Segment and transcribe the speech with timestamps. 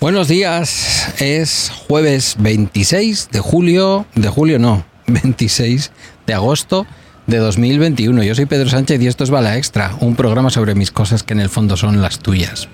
[0.00, 5.92] Buenos días, es jueves 26 de julio, de julio no, 26
[6.26, 6.86] de agosto
[7.28, 8.24] de 2021.
[8.24, 11.34] Yo soy Pedro Sánchez y esto es Bala Extra, un programa sobre mis cosas que
[11.34, 12.68] en el fondo son las tuyas.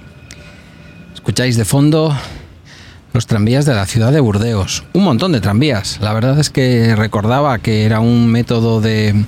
[1.14, 2.16] Escucháis de fondo
[3.12, 5.98] los tranvías de la ciudad de Burdeos, un montón de tranvías.
[6.00, 9.24] La verdad es que recordaba que era un método de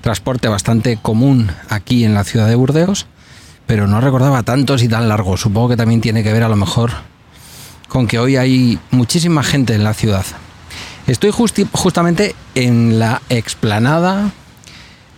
[0.00, 3.06] transporte bastante común aquí en la ciudad de Burdeos,
[3.66, 5.40] pero no recordaba tantos y tan largos.
[5.40, 6.90] Supongo que también tiene que ver a lo mejor
[7.88, 10.24] con que hoy hay muchísima gente en la ciudad.
[11.06, 14.30] Estoy justamente en la explanada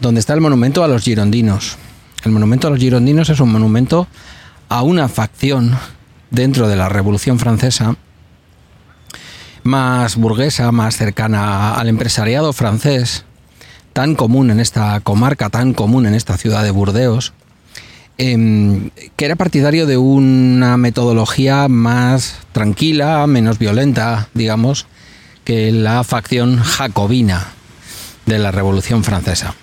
[0.00, 1.76] donde está el monumento a los girondinos.
[2.24, 4.06] El monumento a los girondinos es un monumento
[4.68, 5.76] a una facción
[6.32, 7.94] dentro de la Revolución Francesa
[9.62, 13.24] más burguesa, más cercana al empresariado francés,
[13.92, 17.32] tan común en esta comarca, tan común en esta ciudad de Burdeos,
[18.18, 24.86] Em, que era partidario de una metodología más tranquila, menos violenta, digamos,
[25.44, 27.48] que la facción jacobina
[28.26, 29.54] de la Revolución Francesa.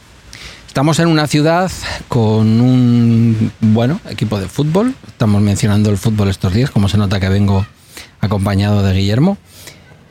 [0.69, 1.71] Estamos en una ciudad
[2.07, 4.93] con un bueno equipo de fútbol.
[5.07, 7.65] Estamos mencionando el fútbol estos días, como se nota que vengo
[8.21, 9.39] acompañado de Guillermo.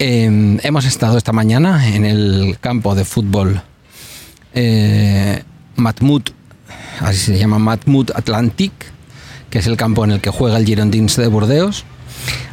[0.00, 3.62] Em, hemos estado esta mañana en el campo de fútbol
[4.52, 5.44] eh,
[5.76, 6.30] Matmut
[6.98, 8.72] así se llama Matmut Atlantic,
[9.50, 11.84] que es el campo en el que juega el Girondins de Burdeos.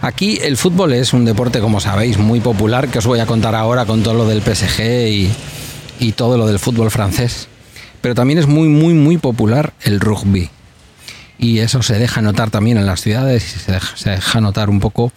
[0.01, 3.55] Aquí el fútbol es un deporte, como sabéis, muy popular, que os voy a contar
[3.55, 5.31] ahora con todo lo del PSG y,
[5.99, 7.47] y todo lo del fútbol francés.
[8.05, 10.51] Pero también es muy, muy, muy popular el rugby.
[11.39, 13.59] Y eso se deja notar también en las ciudades y
[13.97, 15.11] se deja, notar un poco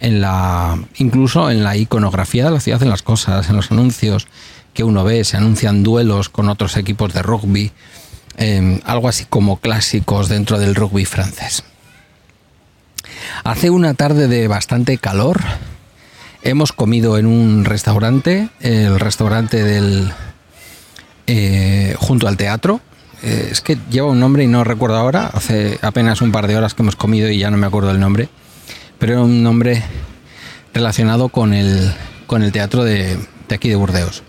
[0.00, 4.26] en la incluso en la iconografía de la ciudad, en las cosas, en los anuncios
[4.74, 7.72] que uno ve, se anuncian duelos con otros equipos de rugby
[8.36, 11.64] Em, algo así como clásicos dentro del rugby francés.
[13.44, 15.40] Hace una tarde de bastante calor.
[16.42, 20.12] Hemos comido en un restaurante, el restaurante del
[21.26, 22.80] eh, junto al teatro.
[23.22, 25.26] Eh, es que lleva un nombre y no recuerdo ahora.
[25.26, 28.00] Hace apenas un par de horas que hemos comido y ya no me acuerdo el
[28.00, 28.28] nombre.
[28.98, 29.82] Pero era un nombre
[30.72, 31.92] relacionado con el,
[32.26, 33.18] con el teatro de,
[33.50, 34.22] aquí de Burdeos.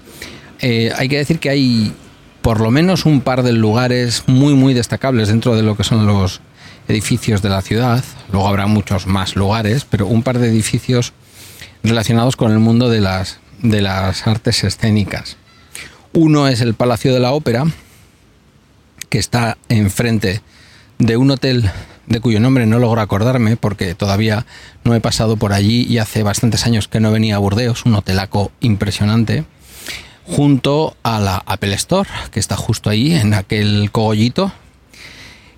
[0.60, 1.94] Eh, hay que decir que hay
[2.42, 6.08] por lo menos un par de lugares muy muy destacables dentro de lo que son
[6.08, 6.42] los
[6.88, 8.04] edificios de la ciudad.
[8.32, 11.14] Luego habrá muchos más lugares, pero un par de edificios
[11.84, 15.38] relacionados con el mundo de las, de las artes escénicas.
[16.20, 17.66] Uno es el Palacio de la Ópera,
[19.08, 20.42] que está enfrente
[20.98, 21.70] de un hotel
[22.08, 24.48] de cuyo nombre no logro acordarme porque todavía
[24.84, 27.94] no he pasado por allí y hace bastantes años que no venía a Burdeos, un
[27.94, 29.46] hotelaco impresionante
[30.26, 34.52] junto a la Apple Store, que está justo ahí, en aquel cogollito.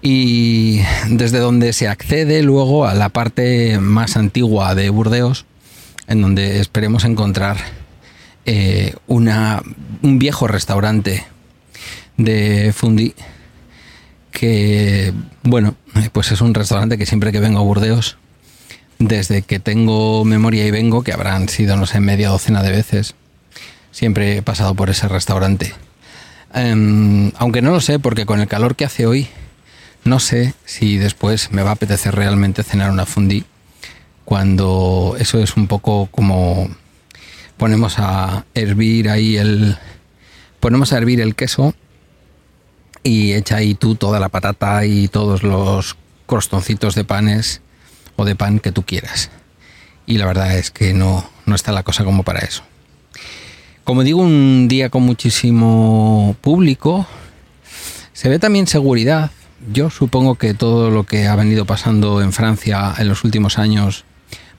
[0.02, 5.46] Y desde donde se accede luego a la parte más antigua de Burdeos,
[6.08, 7.56] en donde esperemos encontrar
[8.52, 9.62] eh, una,
[10.02, 11.24] un viejo restaurante
[12.18, 13.14] de Fundi
[14.32, 15.76] que, bueno,
[16.14, 18.18] pues es un restaurante que siempre que vengo a Burdeos,
[18.98, 23.14] desde que tengo memoria y vengo, que habrán sido, no sé, media docena de veces,
[23.92, 25.74] Siempre he pasado por ese restaurante.
[26.54, 29.28] Em, aunque no lo sé, porque con el calor que hace hoy,
[30.04, 33.46] no sé si después me va a apetecer realmente cenar una fundi.
[34.26, 36.70] Cuando eso es un poco como
[37.60, 39.78] ponemos a hervir ahí el.
[40.60, 41.76] Ponemos a hervir el queso
[43.04, 47.62] y echa ahí tú toda la patata y todos los crostoncitos de panes
[48.16, 49.30] o de pan que tú quieras.
[50.08, 52.64] Y la verdad es que no, no está la cosa como para eso.
[53.84, 57.06] Como digo, un día con muchísimo público.
[58.14, 59.32] Se ve también seguridad.
[59.72, 64.06] Yo supongo que todo lo que ha venido pasando en Francia en los últimos años,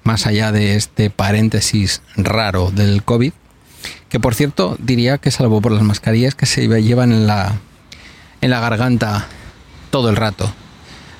[0.04, 3.32] más allá de este paréntesis raro del COVID,
[4.08, 7.58] que por cierto diría que salvo por las mascarillas que se llevan en la,
[8.40, 9.26] en la garganta
[9.90, 10.52] todo el rato.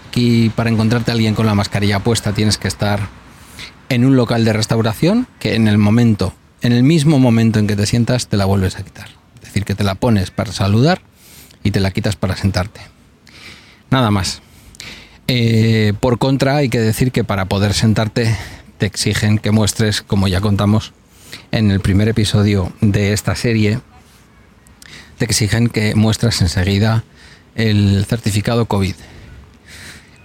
[0.09, 3.09] Aquí para encontrarte a alguien con la mascarilla puesta tienes que estar
[3.89, 7.77] en un local de restauración que en el momento en el mismo momento en que
[7.77, 9.09] te sientas te la vuelves a quitar.
[9.37, 11.01] Es decir, que te la pones para saludar
[11.63, 12.81] y te la quitas para sentarte.
[13.91, 14.43] Nada más.
[15.27, 18.37] Eh, por contra, hay que decir que para poder sentarte
[18.81, 20.93] te exigen que muestres, como ya contamos
[21.53, 23.79] en el primer episodio de esta serie,
[25.19, 27.05] te exigen que muestres enseguida
[27.55, 28.95] el certificado COVID.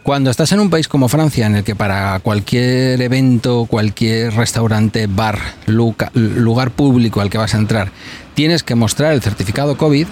[0.03, 5.07] Cuando estás en un país como Francia, en el que para cualquier evento, cualquier restaurante,
[5.07, 7.91] bar, lugar público al que vas a entrar,
[8.35, 10.07] tienes que mostrar el certificado COVID,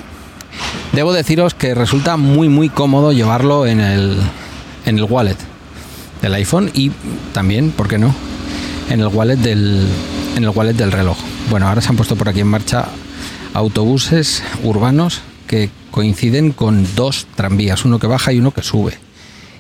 [0.91, 4.17] debo deciros que resulta muy muy cómodo llevarlo en el,
[4.85, 5.37] en el wallet
[6.21, 6.91] del iPhone y
[7.31, 8.13] también, ¿por qué no?,
[8.89, 9.88] en el wallet del,
[10.35, 11.18] en el wallet del reloj.
[11.50, 12.88] Bueno, ahora se han puesto por aquí en marcha
[13.53, 18.97] autobuses urbanos que coinciden con dos tranvías, uno que baja y uno que sube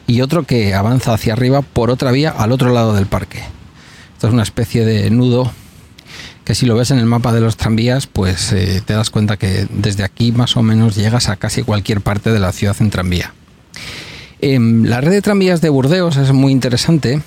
[0.07, 3.43] y otro que avanza hacia arriba por otra vía al otro lado del parque.
[4.13, 5.51] Esto es una especie de nudo
[6.45, 9.37] que si lo ves en el mapa de los tranvías, pues eh, te das cuenta
[9.37, 12.89] que desde aquí más o menos llegas a casi cualquier parte de la ciudad en
[12.89, 13.33] tranvía.
[14.41, 17.21] Em, la red de tranvías de Burdeos es muy interesante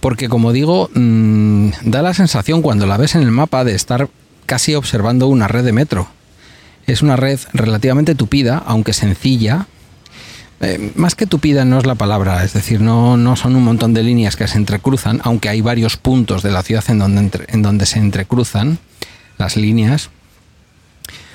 [0.00, 4.08] porque, como digo, mm, da la sensación cuando la ves en el mapa de estar
[4.46, 6.08] casi observando una red de metro.
[6.86, 9.66] Es una red relativamente tupida, aunque sencilla,
[10.60, 13.94] eh, más que tupida no es la palabra, es decir, no, no, son un montón
[13.94, 17.62] de líneas que se entrecruzan, aunque hay varios puntos de la ciudad en donde, en
[17.62, 18.78] donde se entrecruzan
[19.36, 20.10] las líneas.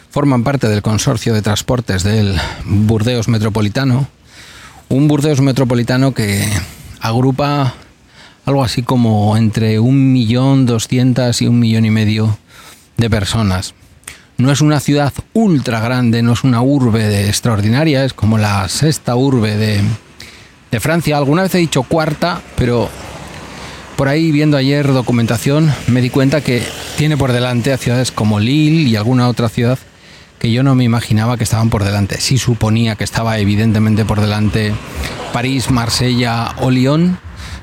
[0.10, 4.08] Forman parte del consorcio de transportes del Burdeos Metropolitano,
[4.90, 6.46] un Burdeos Metropolitano que
[7.00, 7.74] agrupa
[8.46, 12.38] algo así como entre un millón doscientas y un millón y medio
[12.98, 13.74] de personas
[14.38, 19.16] no es una ciudad ultra grande, no es una urbe extraordinaria, es como la sexta
[19.16, 19.82] urbe de,
[20.72, 21.18] de Francia.
[21.18, 22.90] Alguna vez he dicho cuarta, pero
[23.96, 26.64] por ahí viendo ayer documentación me di cuenta que
[26.98, 29.78] tiene por delante a ciudades como Lille y alguna otra ciudad
[30.40, 32.20] que yo no me imaginaba que estaban por delante.
[32.20, 34.74] Sí suponía que estaba evidentemente por delante
[35.32, 37.18] París, Marsella o Lyon,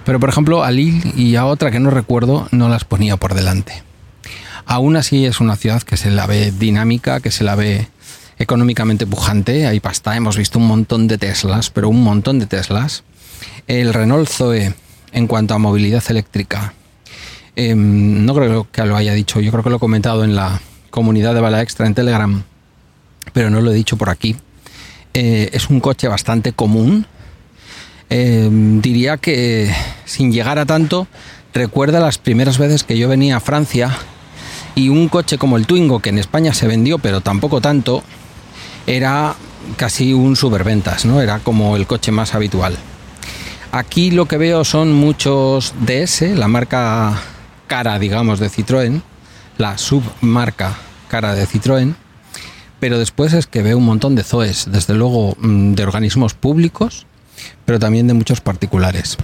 [0.04, 3.34] pero por ejemplo a Lille y a otra que no recuerdo no las ponía por
[3.34, 3.82] delante.
[4.66, 7.88] Aún así es una ciudad que se la ve dinámica, que se la ve
[8.38, 9.66] económicamente pujante.
[9.66, 13.04] Hay pasta, hemos visto un montón de Teslas, pero un montón de Teslas.
[13.66, 14.74] El Renault Zoe
[15.12, 16.72] en cuanto a movilidad eléctrica.
[17.56, 20.60] Em, no creo que lo haya dicho, yo creo que lo he comentado en la
[20.90, 22.42] comunidad de Bala Extra en Telegram,
[23.32, 24.36] pero no lo he dicho por aquí.
[25.12, 27.06] Eh, es un coche bastante común.
[28.08, 29.70] Em, diría que
[30.10, 31.06] sin llegar a tanto,
[31.54, 33.96] recuerda las primeras veces que yo venía a Francia
[34.74, 38.02] y un coche como el Twingo, que en España se vendió, pero tampoco tanto,
[38.88, 39.36] era
[39.76, 41.20] casi un superventas, ¿no?
[41.20, 42.76] Era como el coche más habitual.
[43.70, 47.16] Aquí lo que veo son muchos DS, la marca
[47.68, 49.02] cara, digamos, de Citroën,
[49.58, 50.76] la submarca
[51.06, 51.94] cara de Citroën,
[52.80, 57.06] pero después es que veo un montón de Zoes, desde luego mm, de organismos públicos,
[57.64, 59.16] pero también de muchos particulares.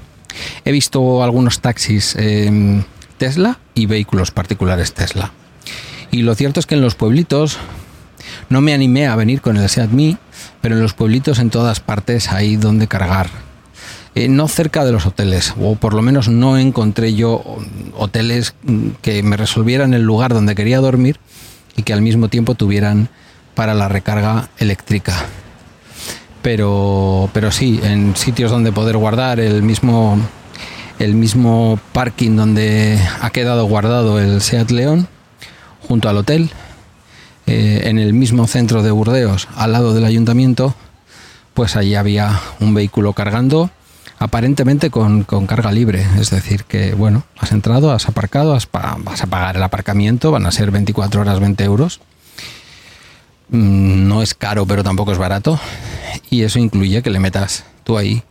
[0.64, 2.82] He visto algunos taxis em,
[3.18, 5.32] Tesla y vehículos particulares Tesla.
[6.10, 7.58] Y lo cierto es que en los pueblitos
[8.48, 9.90] no me animé a venir con el Seat
[10.60, 13.28] pero en los pueblitos en todas partes hay donde cargar.
[14.14, 17.44] Eh, no cerca de los hoteles, o por lo menos no encontré yo
[17.94, 18.54] hoteles
[19.02, 21.20] que me resolvieran el lugar donde quería dormir
[21.76, 23.10] y que al mismo tiempo tuvieran
[23.54, 25.26] para la recarga eléctrica.
[26.46, 30.16] Pero, pero sí, en sitios donde poder guardar el mismo
[31.00, 35.08] el mismo parking donde ha quedado guardado el Seat León,
[35.88, 36.52] junto al hotel,
[37.48, 40.76] eh, en el mismo centro de Burdeos, al lado del ayuntamiento,
[41.52, 43.72] pues allí había un vehículo cargando,
[44.20, 46.06] aparentemente con, carga libre.
[46.20, 50.52] Es decir, que bueno, has entrado, has aparcado, vas a pagar el aparcamiento, van a
[50.52, 51.98] ser 24 horas 20 euros.
[53.50, 55.58] Mm, no es caro, pero tampoco es barato.
[56.30, 58.22] Y eso incluye que le metas tú ahí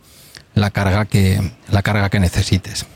[0.54, 2.86] la carga que, la carga que necesites.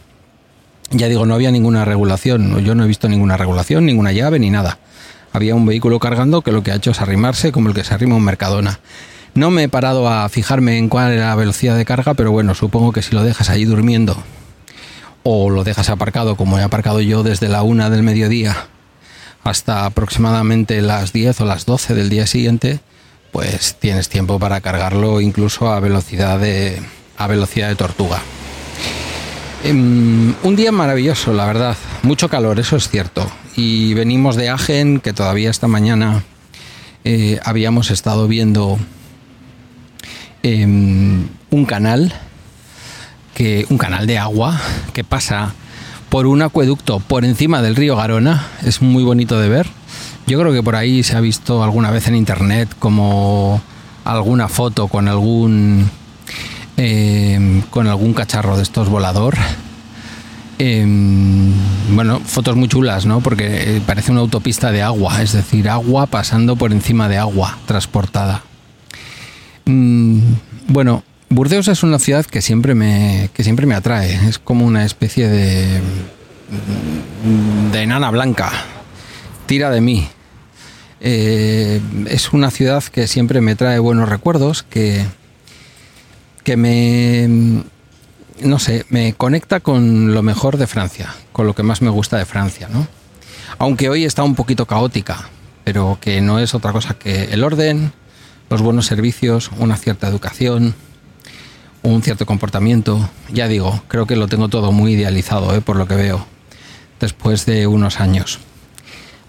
[0.90, 4.50] Ya digo, no había ninguna regulación, yo no he visto ninguna regulación, ninguna llave ni
[4.50, 4.78] nada.
[5.32, 7.94] Había un vehículo cargando que lo que ha hecho es arrimarse como el que se
[7.94, 8.80] arrima un Mercadona.
[9.34, 12.56] No me he parado a fijarme en cuál era la velocidad de carga, pero bueno,
[12.56, 14.20] supongo que si lo dejas allí durmiendo
[15.22, 18.66] o lo dejas aparcado como he aparcado yo desde la una del mediodía
[19.44, 22.80] hasta aproximadamente las 10 o las 12 del día siguiente,
[23.32, 26.80] pues tienes tiempo para cargarlo incluso a velocidad de,
[27.16, 28.20] a velocidad de tortuga.
[29.62, 31.76] Em, un día maravilloso, la verdad.
[32.02, 33.30] Mucho calor, eso es cierto.
[33.56, 36.22] Y venimos de Agen, que todavía esta mañana
[37.04, 38.78] eh, habíamos estado viendo
[40.42, 42.14] em, un canal,
[43.34, 44.58] que, un canal de agua
[44.94, 45.54] que pasa
[46.10, 48.46] por un acueducto por encima del río Garona.
[48.62, 49.66] Es muy bonito de ver.
[50.26, 53.62] Yo creo que por ahí se ha visto alguna vez en internet como
[54.04, 55.90] alguna foto con algún
[56.82, 59.36] Em, con algún cacharro de estos volador.
[60.58, 61.52] Em,
[61.94, 63.20] bueno, fotos muy chulas, ¿no?
[63.20, 67.58] Porque eh, parece una autopista de agua, es decir, agua pasando por encima de agua
[67.66, 68.42] transportada.
[69.66, 70.20] Mm,
[70.68, 74.14] bueno, Burdeos es una ciudad que siempre me, que siempre me atrae.
[74.28, 75.80] Es como una especie de,
[77.70, 78.50] de enana blanca.
[79.46, 80.08] Tira de mí.
[81.00, 85.06] Eh, es una ciudad que siempre me trae buenos recuerdos, que,
[86.42, 87.62] que me,
[88.42, 92.18] no sé, me conecta con lo mejor de Francia, con lo que más me gusta
[92.18, 92.88] de Francia, ¿no?
[93.58, 95.28] Aunque hoy está un poquito caótica,
[95.62, 97.92] pero que no es otra cosa que el orden,
[98.50, 100.74] los buenos servicios, una cierta educación,
[101.82, 103.08] un cierto comportamiento.
[103.32, 105.60] Ya digo, creo que lo tengo todo muy idealizado, ¿eh?
[105.60, 106.26] por lo que veo,
[106.98, 108.38] después de unos años.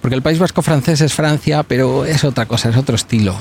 [0.02, 3.36] Porque el País Vasco francés es Francia, pero es otra cosa, es otro estilo.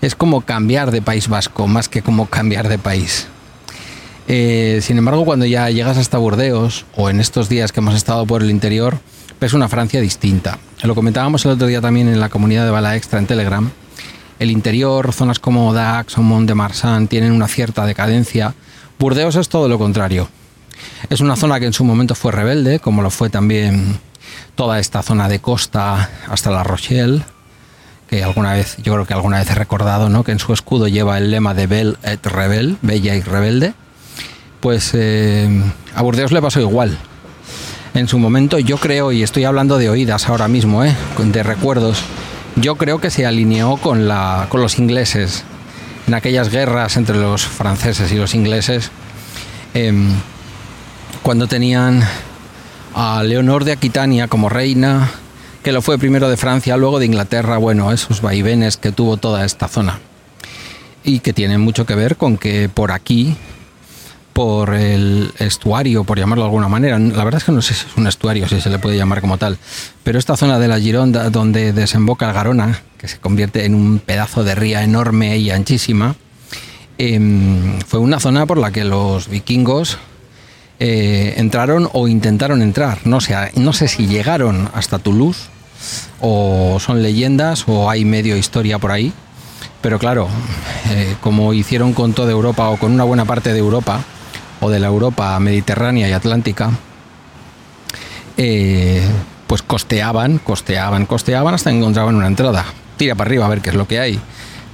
[0.00, 3.26] Es como cambiar de País Vasco, más que como cambiar de país.
[4.28, 8.26] Eh, sin embargo, cuando ya llegas hasta Burdeos, o en estos días que hemos estado
[8.26, 9.00] por el interior,
[9.40, 10.58] ves una Francia distinta.
[10.82, 13.70] Lo comentábamos el otro día también en la comunidad de Bala Extra en Telegram.
[14.42, 18.54] El interior, zonas como Dax o Mont de Marsan tienen una cierta decadencia.
[18.98, 20.28] Burdeos es todo lo contrario.
[21.10, 24.00] Es una zona que en su momento fue rebelde, como lo fue también
[24.56, 27.22] toda esta zona de costa hasta La Rochelle,
[28.08, 30.24] que alguna vez, yo creo que alguna vez he recordado, ¿no?
[30.24, 33.74] que en su escudo lleva el lema de Belle et Rebelle, Bella y Rebelde.
[34.58, 35.48] Pues eh,
[35.94, 36.98] a Burdeos le pasó igual.
[37.94, 40.96] En su momento yo creo, y estoy hablando de oídas ahora mismo, ¿eh?
[41.16, 42.02] de recuerdos,
[42.56, 45.44] yo creo que se alineó con, la, con los ingleses
[46.06, 48.90] en aquellas guerras entre los franceses y los ingleses,
[49.74, 50.10] em,
[51.22, 52.02] cuando tenían
[52.94, 55.10] a Leonor de Aquitania como reina,
[55.62, 59.44] que lo fue primero de Francia, luego de Inglaterra, bueno, esos vaivenes que tuvo toda
[59.44, 60.00] esta zona.
[61.04, 63.36] Y que tienen mucho que ver con que por aquí,
[64.32, 67.86] por el estuario, por llamarlo de alguna manera, la verdad es que no sé si
[67.86, 69.58] es un estuario, si se le puede llamar como tal,
[70.02, 73.98] pero esta zona de la Gironda, donde desemboca el Garona, que se convierte en un
[73.98, 76.16] pedazo de ría enorme y anchísima,
[76.98, 79.98] em, fue una zona por la que los vikingos
[80.78, 82.98] eh, entraron o intentaron entrar.
[83.04, 85.48] No sé, no sé si llegaron hasta Toulouse
[86.20, 89.12] o son leyendas o hay medio historia por ahí.
[89.80, 90.28] Pero claro,
[90.90, 94.04] eh, como hicieron con toda Europa o con una buena parte de Europa
[94.62, 96.70] o de la Europa mediterránea y atlántica,
[98.38, 99.06] eh,
[99.46, 102.64] pues costeaban, costeaban, costeaban hasta encontraban una entrada.
[102.96, 104.18] Tira para arriba a ver qué es lo que hay.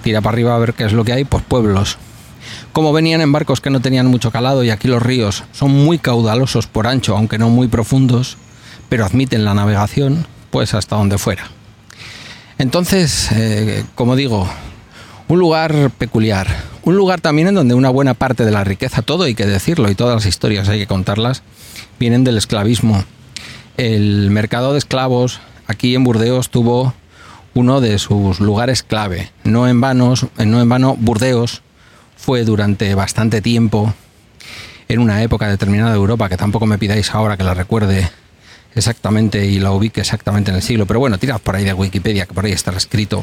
[0.04, 1.98] Tira para arriba a ver qué es lo que hay, pues pueblos
[2.72, 5.98] como venían en barcos que no tenían mucho calado y aquí los ríos son muy
[5.98, 8.36] caudalosos por ancho, aunque no muy profundos,
[8.88, 11.50] pero admiten la navegación, pues hasta donde fuera.
[12.58, 14.48] Entonces, eh, como digo,
[15.28, 16.48] un lugar peculiar,
[16.88, 19.90] un lugar también en donde una buena parte de la riqueza, todo hay que decirlo
[19.90, 21.42] y todas las historias hay que contarlas,
[22.00, 23.04] vienen del esclavismo.
[23.76, 26.94] El mercado de esclavos aquí en Burdeos tuvo
[27.52, 29.30] uno de sus lugares clave.
[29.44, 31.60] No en, vanos, no en vano, Burdeos
[32.16, 33.92] fue durante bastante tiempo,
[34.88, 38.08] en una época determinada de Europa, que tampoco me pidáis ahora que la recuerde
[38.74, 42.24] exactamente y la ubique exactamente en el siglo, pero bueno, tirad por ahí de Wikipedia,
[42.24, 43.22] que por ahí está escrito.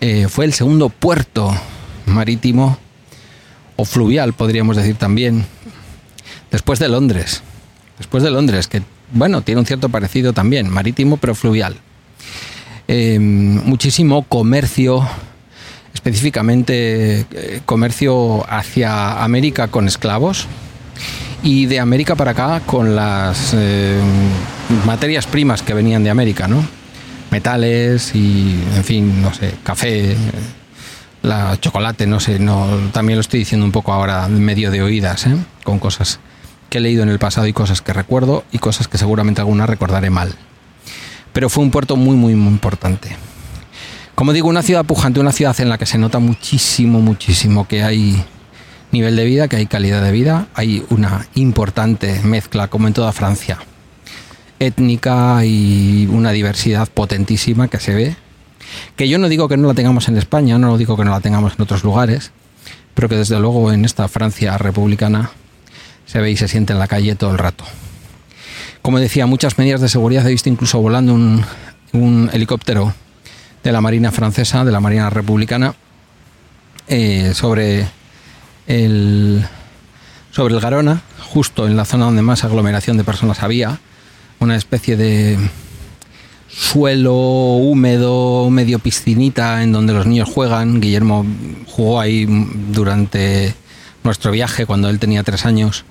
[0.00, 1.52] Eh, fue el segundo puerto
[2.08, 2.78] marítimo
[3.76, 5.44] o fluvial, podríamos decir también,
[6.50, 7.42] después de Londres.
[7.98, 11.76] Después de Londres, que bueno, tiene un cierto parecido también, marítimo pero fluvial.
[12.86, 15.06] Eh, muchísimo comercio
[15.98, 20.46] específicamente eh, comercio hacia América con esclavos
[21.42, 24.00] y de América para acá con las eh,
[24.86, 26.64] materias primas que venían de América, ¿no?
[27.30, 30.16] Metales y, en fin, no sé, café,
[31.28, 35.26] la chocolate, no sé, no, también lo estoy diciendo un poco ahora medio de oídas,
[35.26, 35.36] ¿eh?
[35.62, 36.20] con cosas
[36.68, 39.66] que he leído en el pasado y cosas que recuerdo y cosas que seguramente alguna
[39.66, 40.34] recordaré mal.
[41.32, 43.16] Pero fue un puerto muy, muy, muy importante.
[44.14, 47.84] Como digo, una ciudad pujante, una ciudad en la que se nota muchísimo, muchísimo que
[47.84, 48.22] hay
[48.90, 53.12] nivel de vida, que hay calidad de vida, hay una importante mezcla, como en toda
[53.12, 53.58] Francia,
[54.58, 58.16] étnica y una diversidad potentísima que se ve.
[58.96, 61.20] Que yo no digo que no la tengamos en España, no digo que no la
[61.20, 62.32] tengamos en otros lugares,
[62.94, 65.30] pero que desde luego en esta Francia republicana
[66.06, 67.64] se ve y se siente en la calle todo el rato.
[68.82, 71.44] Como decía, muchas medidas de seguridad he visto incluso volando un,
[71.92, 72.94] un helicóptero
[73.62, 75.74] de la Marina francesa, de la Marina republicana,
[76.86, 77.86] eh, sobre,
[78.66, 79.46] el,
[80.30, 83.78] sobre el Garona, justo en la zona donde más aglomeración de personas había,
[84.40, 85.38] una especie de
[86.58, 90.80] suelo húmedo, medio piscinita, en donde los niños juegan.
[90.80, 91.24] Guillermo
[91.66, 92.26] jugó ahí
[92.70, 93.54] durante
[94.02, 95.84] nuestro viaje cuando él tenía tres años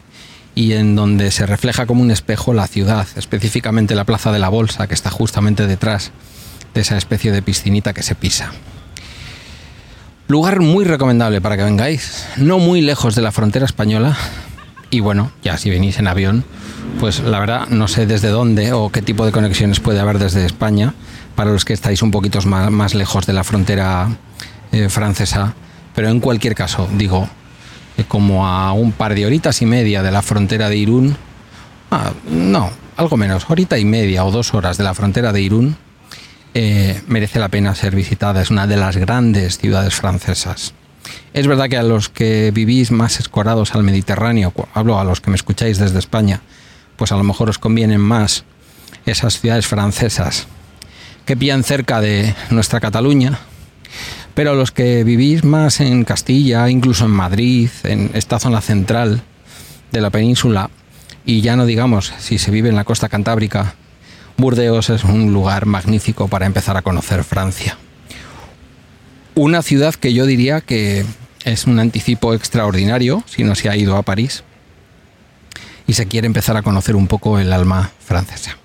[0.56, 4.50] y en donde se refleja como un espejo la ciudad, específicamente la Plaza de la
[4.50, 6.12] Bolsa, que está justamente detrás
[6.80, 8.52] esa especie de piscinita que se pisa.
[10.28, 14.18] Lugar muy recomendable para que vengáis, no muy lejos de la frontera española.
[14.90, 16.44] Y bueno, ya si venís en avión,
[17.00, 20.46] pues la verdad no sé desde dónde o qué tipo de conexiones puede haber desde
[20.46, 20.94] España,
[21.36, 24.10] para los que estáis un poquito más, lejos de la frontera
[24.72, 25.54] eh, francesa.
[25.94, 27.30] Pero en cualquier caso, digo,
[27.98, 31.16] eh, como a un par de horitas y media de la frontera de Irún,
[31.92, 35.76] ah, no, algo menos, horita y media o dos horas de la frontera de Irún,
[36.54, 38.42] eh, merece la pena ser visitada.
[38.42, 40.74] Es una de las grandes ciudades francesas.
[41.34, 45.30] Es verdad que a los que vivís más escorados al Mediterráneo, hablo a los que
[45.30, 46.42] me escucháis desde España,
[46.98, 48.44] pues a lo mejor os convienen más
[49.06, 50.48] esas ciudades francesas
[51.26, 53.40] que pillan cerca de nuestra Cataluña,
[54.34, 59.22] pero los que vivís más en Castilla, incluso en Madrid, en esta zona central
[59.92, 60.70] de la península,
[61.26, 63.76] y ya no digamos si se vive en la costa cantábrica,
[64.38, 67.78] Burdeos es un lugar magnífico para empezar a conocer Francia.
[69.36, 71.06] Una ciudad que yo diría que
[71.44, 74.44] es un anticipo extraordinario si no se ha ido a París
[75.88, 78.58] y se quiere empezar a conocer un poco el alma francesa.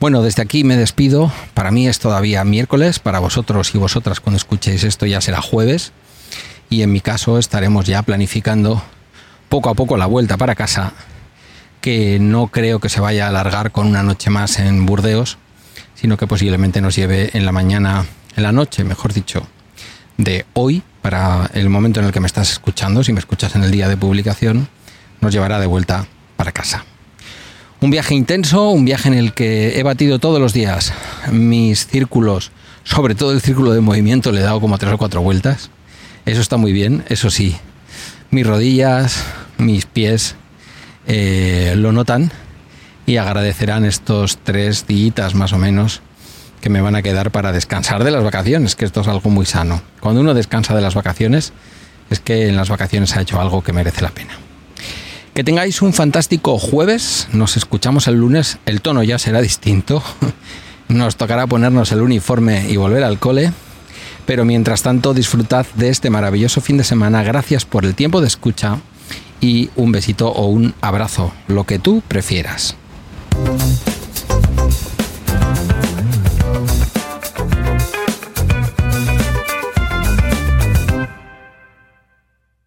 [0.00, 1.30] Bueno, desde aquí me despido.
[1.54, 5.92] Para mí es todavía miércoles, para vosotros y vosotras cuando escuchéis esto ya será jueves.
[6.70, 8.82] Y en mi caso estaremos ya planificando
[9.48, 10.94] poco a poco la vuelta para casa,
[11.82, 15.38] que no creo que se vaya a alargar con una noche más en Burdeos,
[15.94, 19.46] sino que posiblemente nos lleve en la mañana, en la noche, mejor dicho,
[20.16, 23.62] de hoy, para el momento en el que me estás escuchando, si me escuchas en
[23.62, 24.68] el día de publicación,
[25.20, 26.84] nos llevará de vuelta para casa.
[27.80, 30.92] Un viaje intenso, un viaje en el que he batido todos los días
[31.32, 32.52] mis círculos,
[32.84, 35.70] sobre todo el círculo de movimiento, le he dado como tres o cuatro vueltas.
[36.24, 37.56] Eso está muy bien, eso sí.
[38.30, 39.24] Mis rodillas,
[39.58, 40.36] mis pies
[41.06, 42.30] eh, lo notan
[43.04, 46.02] y agradecerán estos tres días más o menos
[46.60, 49.44] que me van a quedar para descansar de las vacaciones, que esto es algo muy
[49.44, 49.82] sano.
[49.98, 51.52] Cuando uno descansa de las vacaciones,
[52.08, 54.38] es que en las vacaciones ha hecho algo que merece la pena.
[55.34, 57.28] Que tengáis un fantástico jueves.
[57.32, 58.58] Nos escuchamos el lunes.
[58.66, 60.02] El tono ya será distinto.
[60.88, 63.52] Nos tocará ponernos el uniforme y volver al cole.
[64.26, 67.22] Pero mientras tanto, disfrutad de este maravilloso fin de semana.
[67.22, 68.78] Gracias por el tiempo de escucha
[69.40, 72.76] y un besito o un abrazo, lo que tú prefieras.